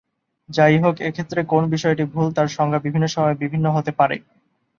[0.49, 4.15] যাই হোক, এক্ষেত্রে কোন বিষয়টি ভুল তার সংজ্ঞা বিভিন্ন সময়ে বিভিন্ন হতে পারে।